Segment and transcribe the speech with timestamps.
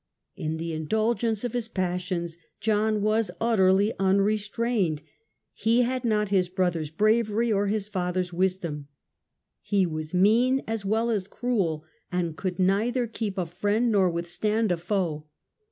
[0.35, 5.03] In the indulgence of his His passions John was utterly unrestrained.
[5.53, 8.87] He character, had not his brother's bravery or his father's wisdom.
[9.61, 14.71] He was mean as well as cruel, and could neither keep a friend nor withstand
[14.71, 15.27] a foe.